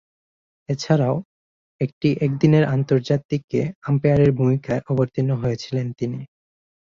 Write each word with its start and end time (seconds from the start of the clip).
এছাড়াও, 0.69 1.15
একটি 1.81 2.09
একদিনের 2.25 2.63
আন্তর্জাতিকে 2.75 3.59
আম্পায়ারের 3.89 4.31
ভূমিকায় 4.31 4.81
অবতীর্ণ 4.91 5.31
হয়েছিলেন 5.41 5.87
তিনি। 5.99 6.19